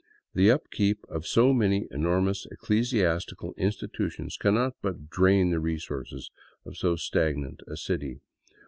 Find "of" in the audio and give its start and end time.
1.09-1.27, 6.65-6.75